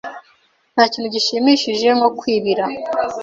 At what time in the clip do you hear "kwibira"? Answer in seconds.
2.19-2.65